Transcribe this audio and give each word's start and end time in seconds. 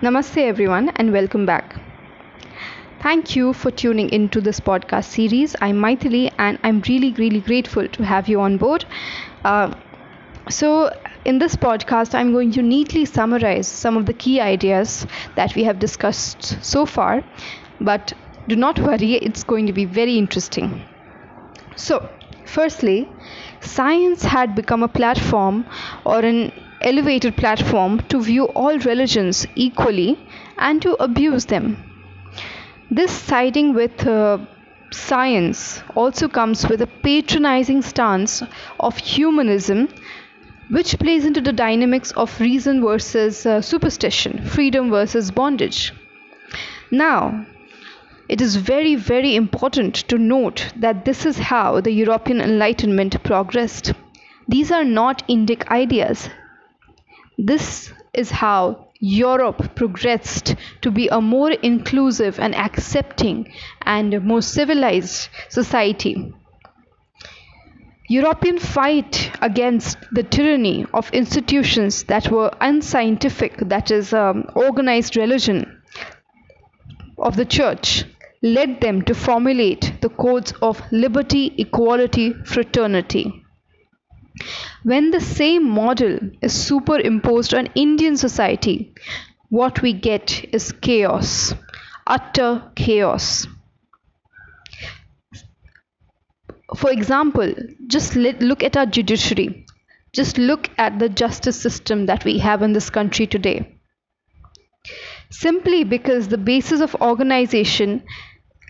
Namaste, 0.00 0.38
everyone, 0.38 0.88
and 0.96 1.12
welcome 1.12 1.44
back. 1.44 1.76
Thank 3.00 3.34
you 3.36 3.52
for 3.54 3.70
tuning 3.70 4.10
into 4.10 4.40
this 4.40 4.60
podcast 4.60 5.04
series. 5.04 5.56
I'm 5.62 5.76
Maithili, 5.76 6.30
and 6.38 6.58
I'm 6.62 6.82
really, 6.88 7.12
really 7.14 7.40
grateful 7.40 7.88
to 7.88 8.04
have 8.04 8.28
you 8.28 8.40
on 8.40 8.58
board. 8.58 8.84
Uh, 9.44 9.72
so, 10.50 10.90
in 11.24 11.38
this 11.38 11.56
podcast, 11.56 12.14
I'm 12.14 12.32
going 12.32 12.52
to 12.52 12.62
neatly 12.62 13.04
summarize 13.06 13.68
some 13.68 13.96
of 13.96 14.06
the 14.06 14.14
key 14.14 14.40
ideas 14.40 15.06
that 15.36 15.54
we 15.54 15.64
have 15.64 15.78
discussed 15.78 16.62
so 16.64 16.84
far, 16.86 17.22
but 17.80 18.12
do 18.48 18.56
not 18.56 18.78
worry, 18.80 19.14
it's 19.14 19.44
going 19.44 19.66
to 19.66 19.72
be 19.72 19.84
very 19.86 20.18
interesting. 20.18 20.84
So, 21.76 22.08
firstly, 22.44 23.08
science 23.60 24.22
had 24.24 24.54
become 24.54 24.82
a 24.82 24.88
platform 24.88 25.66
or 26.04 26.20
an 26.20 26.52
elevated 26.86 27.36
platform 27.36 27.98
to 28.08 28.22
view 28.22 28.44
all 28.62 28.78
religions 28.78 29.46
equally 29.56 30.18
and 30.56 30.80
to 30.80 30.92
abuse 31.02 31.46
them. 31.46 31.76
This 32.90 33.10
siding 33.10 33.74
with 33.74 34.06
uh, 34.06 34.38
science 34.92 35.82
also 35.96 36.28
comes 36.28 36.68
with 36.68 36.80
a 36.80 36.86
patronizing 36.86 37.82
stance 37.82 38.42
of 38.78 38.96
humanism, 38.98 39.88
which 40.70 40.98
plays 40.98 41.26
into 41.26 41.40
the 41.40 41.52
dynamics 41.52 42.12
of 42.12 42.40
reason 42.40 42.80
versus 42.80 43.44
uh, 43.44 43.60
superstition, 43.60 44.44
freedom 44.44 44.90
versus 44.90 45.32
bondage. 45.32 45.92
Now, 46.92 47.46
it 48.28 48.40
is 48.40 48.56
very, 48.56 48.94
very 48.94 49.34
important 49.34 49.94
to 50.08 50.18
note 50.18 50.72
that 50.76 51.04
this 51.04 51.26
is 51.26 51.38
how 51.38 51.80
the 51.80 51.92
European 51.92 52.40
Enlightenment 52.40 53.22
progressed. 53.24 53.92
These 54.48 54.70
are 54.70 54.84
not 54.84 55.26
Indic 55.28 55.66
ideas, 55.68 56.28
this 57.38 57.92
is 58.14 58.30
how 58.30 58.88
Europe 58.98 59.74
progressed 59.74 60.56
to 60.80 60.90
be 60.90 61.08
a 61.08 61.20
more 61.20 61.50
inclusive 61.50 62.40
and 62.40 62.54
accepting 62.54 63.52
and 63.82 64.22
more 64.24 64.40
civilized 64.40 65.28
society. 65.48 66.32
European 68.08 68.58
fight 68.58 69.32
against 69.42 69.98
the 70.12 70.22
tyranny 70.22 70.86
of 70.94 71.10
institutions 71.10 72.04
that 72.04 72.30
were 72.30 72.50
unscientific, 72.60 73.56
that 73.68 73.90
is, 73.90 74.12
um, 74.12 74.48
organized 74.54 75.16
religion 75.16 75.82
of 77.18 77.36
the 77.36 77.44
church, 77.44 78.04
led 78.42 78.80
them 78.80 79.02
to 79.02 79.14
formulate 79.14 79.92
the 80.02 80.08
codes 80.08 80.52
of 80.62 80.80
liberty, 80.92 81.52
equality, 81.58 82.32
fraternity. 82.44 83.42
When 84.82 85.10
the 85.10 85.20
same 85.20 85.68
model 85.68 86.18
is 86.42 86.52
superimposed 86.52 87.54
on 87.54 87.68
Indian 87.74 88.16
society, 88.16 88.94
what 89.48 89.82
we 89.82 89.92
get 89.92 90.44
is 90.52 90.72
chaos, 90.72 91.54
utter 92.06 92.62
chaos. 92.74 93.46
For 96.76 96.90
example, 96.90 97.54
just 97.86 98.16
look 98.16 98.62
at 98.62 98.76
our 98.76 98.86
judiciary. 98.86 99.66
Just 100.12 100.38
look 100.38 100.70
at 100.78 100.98
the 100.98 101.08
justice 101.08 101.60
system 101.60 102.06
that 102.06 102.24
we 102.24 102.38
have 102.38 102.62
in 102.62 102.72
this 102.72 102.90
country 102.90 103.26
today. 103.26 103.78
Simply 105.30 105.84
because 105.84 106.28
the 106.28 106.38
basis 106.38 106.80
of 106.80 106.94
organization 106.96 108.02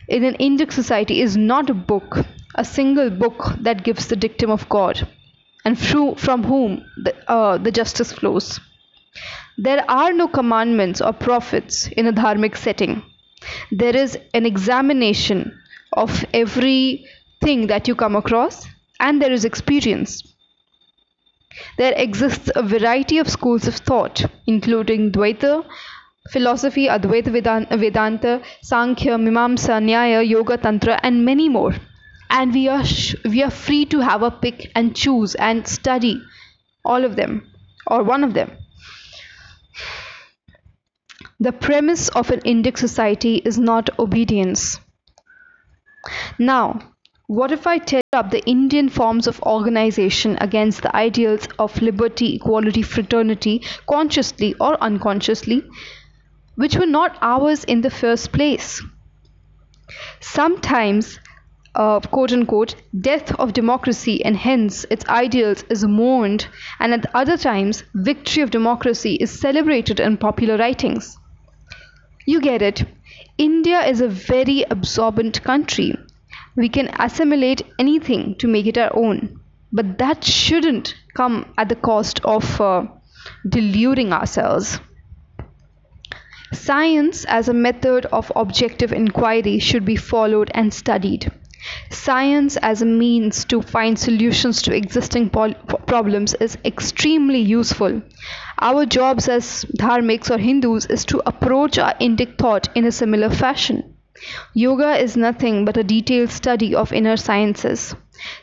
in 0.09 0.25
an 0.25 0.35
Indic 0.35 0.73
society 0.73 1.21
is 1.21 1.37
not 1.37 1.71
a 1.71 1.75
book, 1.75 2.19
a 2.55 2.65
single 2.65 3.11
book 3.11 3.53
that 3.61 3.85
gives 3.85 4.07
the 4.07 4.17
dictum 4.17 4.51
of 4.51 4.69
God 4.69 5.09
and 5.67 5.77
from 5.77 6.45
whom 6.45 6.85
the, 7.05 7.13
uh, 7.29 7.59
the 7.59 7.73
justice 7.73 8.13
flows. 8.13 8.61
There 9.59 9.85
are 9.91 10.13
no 10.13 10.29
commandments 10.29 11.01
or 11.01 11.13
prophets 11.13 11.89
in 11.89 12.07
a 12.07 12.13
dharmic 12.13 12.57
setting. 12.57 13.03
There 13.73 13.97
is 13.97 14.17
an 14.33 14.47
examination 14.47 15.59
of 15.93 16.25
everything 16.33 17.67
that 17.67 17.89
you 17.89 17.97
come 17.97 18.15
across, 18.15 18.65
and 19.01 19.21
there 19.21 19.33
is 19.33 19.45
experience. 19.45 20.23
There 21.79 21.95
exists 21.97 22.49
a 22.55 22.63
variety 22.63 23.19
of 23.19 23.29
schools 23.29 23.67
of 23.67 23.75
thought, 23.75 24.25
including 24.47 25.11
Dvaita, 25.11 25.65
philosophy, 26.31 26.87
Advaita 26.87 27.33
Vedanta, 27.81 28.41
Sankhya, 28.63 29.17
Mimamsa, 29.17 29.83
Nyaya, 29.83 30.25
Yoga, 30.29 30.59
Tantra, 30.59 31.01
and 31.03 31.25
many 31.25 31.49
more 31.49 31.75
and 32.31 32.53
we 32.53 32.69
are 32.69 32.85
sh- 32.85 33.15
we 33.25 33.43
are 33.43 33.51
free 33.51 33.85
to 33.85 34.01
have 34.01 34.23
a 34.23 34.31
pick 34.31 34.71
and 34.75 34.95
choose 34.97 35.35
and 35.37 35.67
study 35.67 36.21
all 36.85 37.05
of 37.05 37.17
them 37.17 37.43
or 37.87 38.03
one 38.05 38.25
of 38.25 38.35
them 38.35 38.51
the 41.41 41.51
premise 41.51 42.09
of 42.11 42.31
an 42.31 42.41
Indic 42.41 42.77
society 42.77 43.37
is 43.37 43.59
not 43.59 43.89
obedience 43.99 44.79
now 46.39 46.81
what 47.27 47.51
if 47.53 47.67
I 47.67 47.79
tell 47.79 48.01
up 48.13 48.31
the 48.31 48.45
Indian 48.47 48.89
forms 48.89 49.27
of 49.27 49.43
organization 49.43 50.39
against 50.41 50.83
the 50.83 50.95
ideals 50.95 51.49
of 51.59 51.83
liberty, 51.83 52.37
equality, 52.37 52.83
fraternity, 52.83 53.65
consciously 53.89 54.55
or 54.61 54.81
unconsciously, 54.81 55.65
which 56.55 56.77
were 56.77 56.87
not 56.87 57.19
ours 57.21 57.65
in 57.65 57.81
the 57.81 57.91
first 57.91 58.31
place? 58.33 58.81
Sometimes 60.21 61.19
uh, 61.77 62.01
quote 62.01 62.33
unquote 62.33 62.75
death 63.01 63.33
of 63.39 63.53
democracy 63.53 64.25
and 64.25 64.37
hence 64.37 64.87
its 64.91 65.07
ideals 65.09 65.63
is 65.69 65.85
mourned 65.85 66.49
and 66.81 66.95
at 66.95 67.15
other 67.15 67.37
times 67.37 67.85
victory 67.95 68.43
of 68.43 68.51
democracy 68.51 69.15
is 69.17 69.31
celebrated 69.31 70.01
in 70.01 70.17
popular 70.17 70.57
writings. 70.57 71.19
You 72.27 72.41
get 72.41 72.63
it. 72.63 72.85
India 73.39 73.81
is 73.81 74.01
a 74.01 74.09
very 74.09 74.65
absorbent 74.71 75.43
country. 75.45 75.95
We 76.57 76.71
can 76.71 76.89
assimilate 76.99 77.63
anything 77.79 78.37
to 78.39 78.49
make 78.49 78.67
it 78.67 78.79
our 78.79 78.91
own. 78.97 79.41
But 79.71 79.99
that 79.99 80.25
shouldn't 80.25 80.95
come 81.15 81.53
at 81.59 81.69
the 81.69 81.77
cost 81.77 82.21
of 82.25 82.61
uh, 82.61 82.87
deluding 83.47 84.13
ourselves. 84.13 84.81
Science 86.53 87.25
as 87.27 87.49
a 87.49 87.55
method 87.55 88.07
of 88.07 88.33
objective 88.35 88.93
inquiry 88.93 89.59
should 89.59 89.85
be 89.85 89.97
followed 89.97 90.51
and 90.55 90.73
studied. 90.73 91.31
Science 91.91 92.57
as 92.59 92.83
a 92.83 92.87
means 92.87 93.45
to 93.47 93.63
find 93.63 93.99
solutions 93.99 94.63
to 94.63 94.75
existing 94.75 95.31
problems 95.31 96.35
is 96.35 96.59
extremely 96.65 97.41
useful. 97.41 98.03
Our 98.61 98.87
jobs 98.87 99.29
as 99.29 99.65
dharmiks 99.79 100.31
or 100.31 100.39
Hindus 100.39 100.87
is 100.87 101.05
to 101.07 101.23
approach 101.27 101.79
our 101.79 101.95
Indic 101.95 102.39
thought 102.39 102.69
in 102.75 102.85
a 102.85 102.93
similar 102.93 103.31
fashion. 103.31 103.97
Yoga 104.55 104.97
is 104.97 105.17
nothing 105.17 105.65
but 105.65 105.77
a 105.77 105.85
detailed 105.85 106.31
study 106.31 106.75
of 106.75 106.93
inner 106.93 107.17
sciences. 107.17 107.95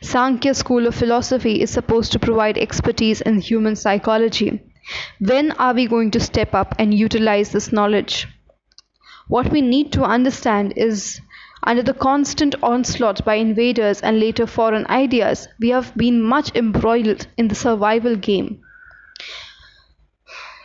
Sankhya 0.01 0.53
school 0.53 0.85
of 0.85 0.94
philosophy 0.94 1.62
is 1.62 1.72
supposed 1.72 2.12
to 2.12 2.19
provide 2.19 2.59
expertise 2.59 3.22
in 3.22 3.41
human 3.41 3.75
psychology. 3.75 4.62
When 5.19 5.51
are 5.53 5.73
we 5.73 5.88
going 5.88 6.12
to 6.12 6.19
step 6.19 6.53
up 6.53 6.75
and 6.78 6.94
utilize 6.94 7.51
this 7.51 7.72
knowledge? 7.72 8.28
What 9.28 9.50
we 9.50 9.62
need 9.62 9.94
to 9.94 10.03
understand 10.03 10.73
is 10.75 11.19
under 11.66 11.84
the 11.84 11.94
constant 11.94 12.56
onslaught 12.62 13.24
by 13.25 13.35
invaders 13.35 14.01
and 14.01 14.19
later 14.19 14.46
foreign 14.46 14.85
ideas, 14.88 15.47
we 15.59 15.69
have 15.69 15.96
been 15.96 16.22
much 16.22 16.56
embroiled 16.56 17.28
in 17.38 17.47
the 17.47 17.56
survival 17.56 18.16
game. 18.16 18.62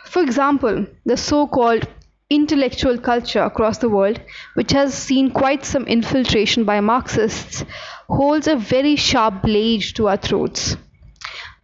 For 0.05 0.21
example, 0.21 0.85
the 1.05 1.17
so 1.17 1.47
called 1.47 1.87
intellectual 2.29 2.97
culture 2.97 3.41
across 3.41 3.77
the 3.79 3.89
world, 3.89 4.19
which 4.53 4.71
has 4.71 4.93
seen 4.93 5.31
quite 5.31 5.65
some 5.65 5.85
infiltration 5.85 6.63
by 6.63 6.79
Marxists, 6.79 7.63
holds 8.07 8.47
a 8.47 8.55
very 8.55 8.95
sharp 8.95 9.41
blade 9.41 9.83
to 9.95 10.07
our 10.07 10.17
throats. 10.17 10.77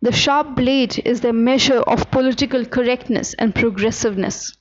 The 0.02 0.12
sharp 0.12 0.56
blade 0.56 1.02
is 1.06 1.22
the 1.22 1.34
measure 1.34 1.80
of 1.80 2.12
political 2.12 2.66
correctness 2.66 3.34
and 3.36 3.56
progressiveness. 3.56 4.56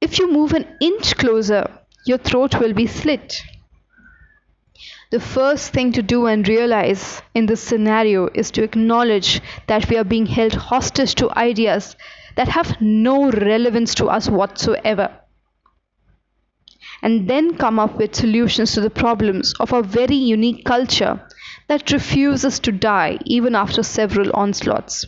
If 0.00 0.18
you 0.18 0.32
move 0.32 0.52
an 0.52 0.66
inch 0.80 1.16
closer, 1.16 1.70
your 2.06 2.18
throat 2.18 2.60
will 2.60 2.72
be 2.72 2.86
slit. 2.86 3.42
The 5.10 5.20
first 5.20 5.72
thing 5.72 5.92
to 5.92 6.02
do 6.02 6.26
and 6.26 6.46
realize 6.48 7.22
in 7.34 7.46
this 7.46 7.60
scenario 7.60 8.28
is 8.34 8.50
to 8.52 8.64
acknowledge 8.64 9.40
that 9.68 9.88
we 9.88 9.96
are 9.96 10.04
being 10.04 10.26
held 10.26 10.54
hostage 10.54 11.14
to 11.16 11.38
ideas 11.38 11.94
that 12.36 12.48
have 12.48 12.80
no 12.80 13.30
relevance 13.30 13.94
to 13.96 14.06
us 14.06 14.28
whatsoever. 14.28 15.16
And 17.00 17.28
then 17.28 17.56
come 17.56 17.78
up 17.78 17.96
with 17.96 18.16
solutions 18.16 18.72
to 18.72 18.80
the 18.80 18.90
problems 18.90 19.54
of 19.60 19.72
a 19.72 19.82
very 19.82 20.16
unique 20.16 20.64
culture 20.64 21.26
that 21.68 21.92
refuses 21.92 22.58
to 22.60 22.72
die 22.72 23.18
even 23.24 23.54
after 23.54 23.82
several 23.82 24.30
onslaughts. 24.34 25.06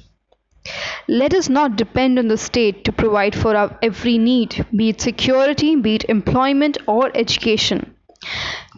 Let 1.09 1.35
us 1.35 1.49
not 1.49 1.77
depend 1.77 2.19
on 2.19 2.29
the 2.29 2.37
state 2.37 2.85
to 2.85 2.93
provide 2.93 3.35
for 3.35 3.55
our 3.57 3.79
every 3.83 4.19
need, 4.19 4.67
be 4.75 4.89
it 4.91 5.01
security, 5.01 5.77
be 5.77 5.97
it 5.97 6.05
employment 6.09 6.79
or 6.87 7.11
education. 7.15 7.95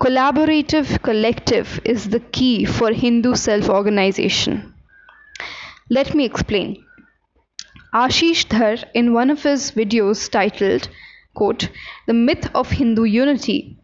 Collaborative 0.00 1.02
collective 1.02 1.81
is 1.85 2.11
the 2.11 2.20
key 2.20 2.64
for 2.64 2.93
Hindu 2.93 3.35
self 3.35 3.69
organization. 3.69 4.75
Let 5.90 6.14
me 6.14 6.25
explain. 6.25 6.85
Ashish 7.94 8.46
Dhar, 8.49 8.85
in 8.93 9.14
one 9.14 9.31
of 9.31 9.43
his 9.43 9.70
videos 9.73 10.31
titled, 10.31 10.88
quote, 11.35 11.70
The 12.06 12.12
Myth 12.12 12.50
of 12.55 12.70
Hindu 12.70 13.05
Unity, 13.05 13.79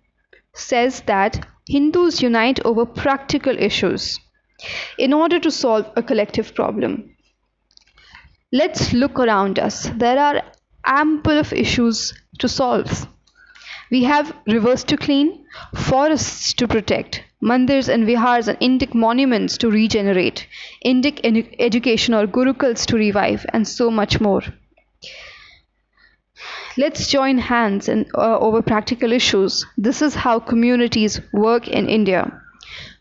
says 0.53 1.01
that 1.07 1.47
Hindus 1.67 2.21
unite 2.21 2.61
over 2.67 2.85
practical 2.85 3.57
issues 3.59 4.21
in 4.99 5.15
order 5.15 5.41
to 5.41 5.51
solve 5.51 5.91
a 5.97 6.03
collective 6.03 6.55
problem. 6.55 7.17
Let's 8.53 8.93
look 8.93 9.19
around 9.19 9.59
us. 9.59 9.91
There 9.95 10.19
are 10.19 10.43
ample 10.87 11.39
of 11.39 11.53
issues 11.53 12.15
to 12.39 12.49
solve. 12.49 13.07
We 13.91 14.05
have 14.05 14.35
rivers 14.47 14.85
to 14.85 14.97
clean, 14.97 15.45
forests 15.75 16.53
to 16.55 16.69
protect, 16.69 17.23
mandirs 17.43 17.89
and 17.89 18.07
vihars 18.07 18.49
and 18.49 18.59
Indic 18.61 18.95
monuments 18.95 19.59
to 19.59 19.71
regenerate, 19.71 20.47
Indic 20.85 21.55
education 21.59 22.15
or 22.15 22.27
gurukuls 22.27 22.87
to 22.87 22.97
revive, 22.97 23.45
and 23.53 23.67
so 23.67 23.91
much 23.91 24.21
more. 24.21 24.43
Let's 26.77 27.09
join 27.09 27.39
hands 27.39 27.89
in, 27.89 28.07
uh, 28.15 28.39
over 28.39 28.63
practical 28.63 29.13
issues. 29.13 29.65
This 29.77 30.03
is 30.03 30.15
how 30.15 30.41
communities 30.41 31.21
work 31.33 31.69
in 31.69 31.89
India. 31.89 32.41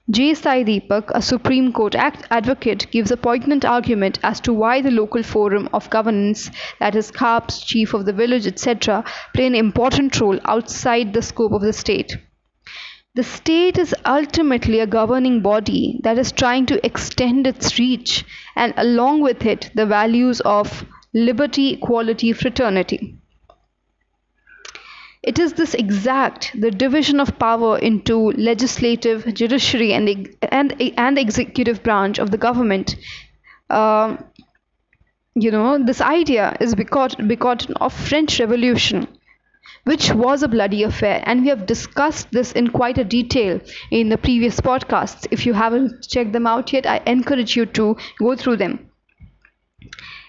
J. 0.10 0.34
Sai 0.34 0.64
Deepak, 0.66 1.12
a 1.16 1.22
Supreme 1.22 1.72
Court 1.72 1.96
advocate, 1.96 2.92
gives 2.92 3.10
a 3.10 3.16
poignant 3.16 3.64
argument 3.64 4.20
as 4.22 4.42
to 4.42 4.52
why 4.52 4.82
the 4.82 4.92
local 4.92 5.24
forum 5.24 5.70
of 5.72 5.90
governance, 5.90 6.52
that 6.82 6.94
is, 6.94 7.10
khaps, 7.10 7.64
chief 7.64 7.94
of 7.94 8.06
the 8.06 8.12
village, 8.12 8.46
etc., 8.46 9.06
play 9.34 9.48
an 9.48 9.56
important 9.56 10.20
role 10.20 10.40
outside 10.44 11.14
the 11.14 11.22
scope 11.22 11.54
of 11.54 11.62
the 11.62 11.72
state. 11.72 12.18
The 13.16 13.24
state 13.24 13.78
is 13.78 13.96
ultimately 14.06 14.82
a 14.82 14.88
governing 14.88 15.42
body 15.42 16.02
that 16.04 16.18
is 16.18 16.34
trying 16.34 16.66
to 16.66 16.86
extend 16.86 17.48
its 17.48 17.80
reach 17.80 18.26
and 18.58 18.74
along 18.76 19.22
with 19.22 19.46
it 19.46 19.72
the 19.74 19.86
values 19.86 20.42
of 20.42 20.86
liberty, 21.14 21.76
equality, 21.76 22.34
fraternity. 22.34 23.20
It 25.24 25.40
is 25.40 25.54
this 25.54 25.74
exact 25.74 26.52
the 26.60 26.70
division 26.70 27.20
of 27.20 27.40
power 27.40 27.78
into 27.78 28.32
legislative, 28.32 29.34
judiciary, 29.34 29.94
and 29.94 30.30
and 30.42 30.76
and 30.98 31.18
executive 31.18 31.82
branch 31.82 32.20
of 32.20 32.32
the 32.32 32.38
government. 32.38 32.96
Uh, 33.70 34.18
you 35.36 35.50
know, 35.50 35.84
this 35.84 36.02
idea 36.02 36.56
is 36.60 36.76
begotten, 36.76 37.28
begotten 37.28 37.74
of 37.76 37.94
French 37.94 38.40
Revolution 38.40 39.08
which 39.84 40.12
was 40.12 40.44
a 40.44 40.48
bloody 40.48 40.84
affair. 40.84 41.22
And 41.26 41.42
we 41.42 41.50
have 41.50 41.66
discussed 41.66 42.32
this 42.32 42.52
in 42.52 42.70
quite 42.70 42.98
a 42.98 43.04
detail 43.04 43.60
in 43.92 44.10
the 44.10 44.18
previous 44.18 44.60
podcasts. 44.60 45.28
If 45.32 45.46
you 45.46 45.54
haven't 45.54 46.08
checked 46.08 46.34
them 46.34 46.48
out 46.48 46.72
yet, 46.74 46.86
I 46.86 47.02
encourage 47.06 47.56
you 47.56 47.66
to 47.66 47.98
go 48.20 48.36
through 48.36 48.58
them. 48.58 48.90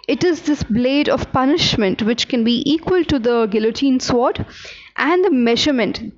It 0.06 0.22
is 0.22 0.42
this 0.42 0.62
blade 0.62 1.08
of 1.08 1.32
punishment 1.32 2.02
which 2.02 2.28
can 2.28 2.44
be 2.44 2.62
equal 2.70 3.04
to 3.04 3.18
the 3.18 3.46
guillotine 3.46 4.00
sword 4.00 4.44
and 4.96 5.24
the 5.24 5.30
measurement 5.30 6.12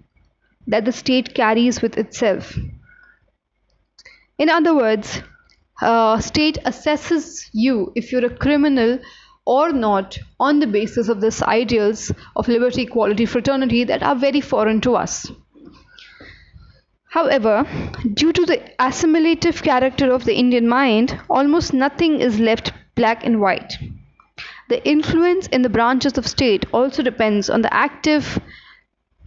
that 0.66 0.84
the 0.84 0.92
state 0.92 1.34
carries 1.34 1.80
with 1.80 1.96
itself. 1.96 2.58
In 4.38 4.48
other 4.50 4.74
words, 4.74 5.22
uh, 5.80 6.18
state 6.20 6.58
assesses 6.64 7.48
you 7.52 7.92
if 7.94 8.12
you're 8.12 8.26
a 8.26 8.36
criminal 8.36 8.98
or 9.44 9.72
not 9.72 10.18
on 10.40 10.58
the 10.58 10.66
basis 10.66 11.08
of 11.08 11.20
these 11.20 11.42
ideals 11.42 12.12
of 12.34 12.48
liberty, 12.48 12.82
equality, 12.82 13.24
fraternity 13.26 13.84
that 13.84 14.02
are 14.02 14.16
very 14.16 14.40
foreign 14.40 14.80
to 14.80 14.96
us. 14.96 15.30
However, 17.10 17.64
due 18.12 18.32
to 18.32 18.44
the 18.44 18.62
assimilative 18.78 19.62
character 19.62 20.12
of 20.12 20.24
the 20.24 20.34
Indian 20.34 20.68
mind, 20.68 21.18
almost 21.30 21.72
nothing 21.72 22.20
is 22.20 22.38
left 22.40 22.72
black 22.94 23.24
and 23.24 23.40
white. 23.40 23.78
The 24.68 24.86
influence 24.86 25.46
in 25.46 25.62
the 25.62 25.68
branches 25.68 26.18
of 26.18 26.26
state 26.26 26.66
also 26.72 27.02
depends 27.02 27.48
on 27.48 27.62
the 27.62 27.72
active 27.72 28.38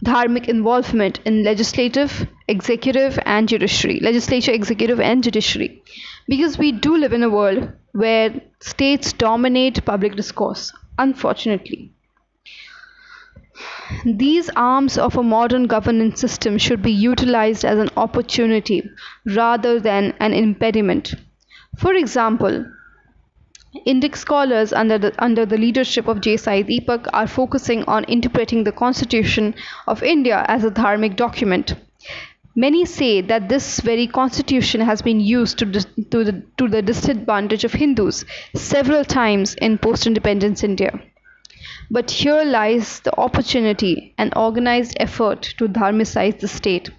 dharmic 0.04 0.48
involvement 0.48 1.20
in 1.24 1.42
legislative, 1.44 2.26
executive, 2.48 3.18
and 3.26 3.48
judiciary, 3.48 4.00
legislature, 4.00 4.52
executive, 4.52 5.00
and 5.00 5.22
judiciary. 5.22 5.82
Because 6.28 6.58
we 6.58 6.72
do 6.72 6.96
live 6.96 7.12
in 7.12 7.22
a 7.22 7.30
world 7.30 7.70
where 7.92 8.40
states 8.60 9.12
dominate 9.12 9.84
public 9.84 10.16
discourse, 10.16 10.72
unfortunately. 10.98 11.92
These 14.04 14.50
arms 14.56 14.96
of 14.98 15.16
a 15.16 15.22
modern 15.22 15.66
governance 15.66 16.20
system 16.20 16.58
should 16.58 16.82
be 16.82 16.92
utilized 16.92 17.64
as 17.64 17.78
an 17.78 17.90
opportunity 17.96 18.88
rather 19.26 19.80
than 19.80 20.14
an 20.20 20.32
impediment. 20.32 21.14
For 21.76 21.92
example, 21.94 22.64
Indic 23.86 24.16
scholars 24.16 24.72
under 24.72 24.98
the, 24.98 25.12
under 25.22 25.46
the 25.46 25.56
leadership 25.56 26.08
of 26.08 26.20
J. 26.20 26.36
Sai 26.36 26.64
Deepak 26.64 27.06
are 27.12 27.28
focusing 27.28 27.84
on 27.84 28.02
interpreting 28.04 28.64
the 28.64 28.72
Constitution 28.72 29.54
of 29.86 30.02
India 30.02 30.44
as 30.48 30.64
a 30.64 30.72
dharmic 30.72 31.14
document. 31.14 31.74
Many 32.56 32.84
say 32.84 33.20
that 33.20 33.48
this 33.48 33.78
very 33.78 34.08
constitution 34.08 34.80
has 34.80 35.02
been 35.02 35.20
used 35.20 35.58
to, 35.60 35.66
to, 35.66 36.24
the, 36.24 36.42
to 36.58 36.66
the 36.66 36.82
disadvantage 36.82 37.62
of 37.62 37.74
Hindus 37.74 38.24
several 38.56 39.04
times 39.04 39.54
in 39.54 39.78
post 39.78 40.04
independence 40.04 40.64
India. 40.64 41.00
But 41.92 42.10
here 42.10 42.42
lies 42.42 42.98
the 43.00 43.16
opportunity 43.16 44.14
an 44.18 44.32
organized 44.34 44.96
effort 44.98 45.42
to 45.58 45.68
dharmicize 45.68 46.40
the 46.40 46.48
state. 46.48 46.90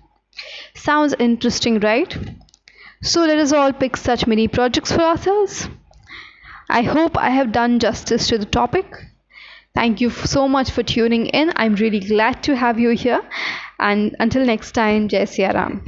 Sounds 0.74 1.14
interesting, 1.20 1.82
right? 1.82 2.18
So 3.04 3.26
let 3.26 3.40
us 3.40 3.52
all 3.52 3.74
pick 3.74 3.98
such 3.98 4.26
many 4.26 4.48
projects 4.48 4.94
for 4.94 5.02
ourselves. 5.02 5.68
I 6.72 6.82
hope 6.84 7.18
I 7.18 7.30
have 7.30 7.52
done 7.52 7.78
justice 7.80 8.28
to 8.30 8.38
the 8.40 8.46
topic. 8.46 8.86
Thank 9.76 10.02
you 10.02 10.10
so 10.10 10.48
much 10.48 10.72
for 10.72 10.84
tuning 10.84 11.28
in. 11.28 11.52
I'm 11.56 11.76
really 11.76 12.00
glad 12.00 12.42
to 12.44 12.56
have 12.56 12.80
you 12.80 12.90
here. 12.92 13.22
And 13.80 14.16
until 14.20 14.46
next 14.46 14.72
time, 14.72 15.08
Jai 15.08 15.24
Siya 15.24 15.54
Ram. 15.54 15.86